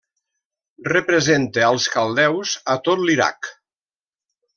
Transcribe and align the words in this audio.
Representa 0.93 1.63
als 1.67 1.85
caldeus 1.97 2.55
a 2.77 2.79
tot 2.89 3.05
l'Iraq. 3.07 3.51